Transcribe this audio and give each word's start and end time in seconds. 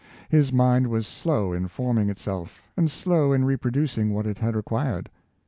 His 0.29 0.51
mind 0.51 0.87
was 0.87 1.05
slow 1.05 1.53
in 1.53 1.67
forming 1.67 2.09
itself, 2.09 2.59
and 2.75 2.89
slow 2.89 3.33
in 3.33 3.45
reproducing 3.45 4.09
what 4.15 4.25
it 4.25 4.39
had 4.39 4.55
acquired. 4.55 5.11